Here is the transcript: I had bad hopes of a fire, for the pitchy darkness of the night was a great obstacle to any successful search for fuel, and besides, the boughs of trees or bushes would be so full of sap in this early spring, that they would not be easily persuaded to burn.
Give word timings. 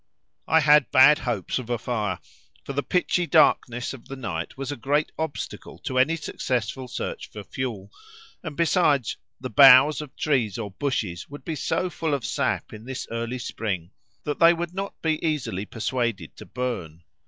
I 0.47 0.61
had 0.61 0.89
bad 0.89 1.19
hopes 1.19 1.59
of 1.59 1.69
a 1.69 1.77
fire, 1.77 2.17
for 2.63 2.73
the 2.73 2.81
pitchy 2.81 3.27
darkness 3.27 3.93
of 3.93 4.07
the 4.07 4.15
night 4.15 4.57
was 4.57 4.71
a 4.71 4.75
great 4.75 5.11
obstacle 5.19 5.77
to 5.77 5.99
any 5.99 6.15
successful 6.15 6.87
search 6.87 7.29
for 7.29 7.43
fuel, 7.43 7.91
and 8.41 8.57
besides, 8.57 9.17
the 9.39 9.51
boughs 9.51 10.01
of 10.01 10.15
trees 10.15 10.57
or 10.57 10.71
bushes 10.71 11.29
would 11.29 11.45
be 11.45 11.53
so 11.55 11.87
full 11.91 12.15
of 12.15 12.25
sap 12.25 12.73
in 12.73 12.85
this 12.85 13.05
early 13.11 13.37
spring, 13.37 13.91
that 14.23 14.39
they 14.39 14.55
would 14.55 14.73
not 14.73 14.99
be 15.03 15.23
easily 15.23 15.67
persuaded 15.67 16.35
to 16.37 16.47
burn. 16.47 17.03